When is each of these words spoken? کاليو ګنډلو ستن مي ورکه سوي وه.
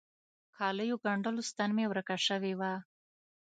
کاليو 0.57 1.01
ګنډلو 1.05 1.41
ستن 1.49 1.69
مي 1.77 1.85
ورکه 1.87 2.15
سوي 2.27 2.53
وه. 2.59 2.73